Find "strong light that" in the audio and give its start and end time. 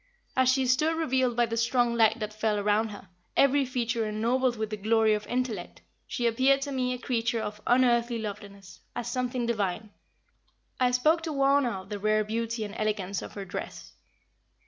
1.55-2.33